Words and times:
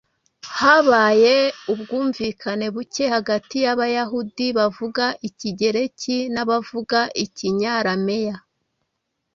habaye 0.57 1.35
ubwumvikane 1.71 2.67
buke 2.75 3.03
hagati 3.15 3.55
y’Abayahudi 3.65 4.45
bavuga 4.57 5.05
ikigereki 5.27 6.17
n’abavuga 6.33 6.99
ikinyarameya. 7.25 8.35